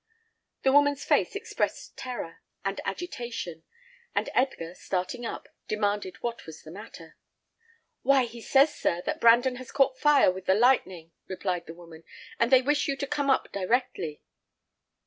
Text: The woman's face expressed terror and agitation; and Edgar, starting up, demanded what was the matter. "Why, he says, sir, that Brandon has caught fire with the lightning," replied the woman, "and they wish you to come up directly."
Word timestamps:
The 0.63 0.71
woman's 0.71 1.03
face 1.05 1.35
expressed 1.35 1.95
terror 1.95 2.39
and 2.65 2.81
agitation; 2.85 3.61
and 4.15 4.31
Edgar, 4.33 4.73
starting 4.73 5.27
up, 5.27 5.47
demanded 5.67 6.23
what 6.23 6.47
was 6.47 6.63
the 6.63 6.71
matter. 6.71 7.17
"Why, 8.01 8.23
he 8.25 8.41
says, 8.41 8.73
sir, 8.73 9.03
that 9.05 9.21
Brandon 9.21 9.57
has 9.57 9.71
caught 9.71 9.99
fire 9.99 10.31
with 10.31 10.47
the 10.47 10.55
lightning," 10.55 11.11
replied 11.27 11.67
the 11.67 11.75
woman, 11.75 12.03
"and 12.39 12.51
they 12.51 12.63
wish 12.63 12.87
you 12.87 12.97
to 12.97 13.05
come 13.05 13.29
up 13.29 13.51
directly." 13.51 14.23